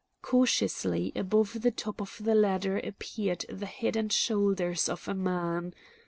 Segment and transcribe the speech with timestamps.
[0.23, 5.75] Cautiously above the top of the ladder appeared the head and shoulders of a man.